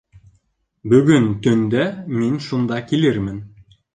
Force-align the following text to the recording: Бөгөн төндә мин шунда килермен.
Бөгөн 0.93 1.27
төндә 1.47 1.85
мин 2.21 2.41
шунда 2.47 2.81
килермен. 2.93 3.39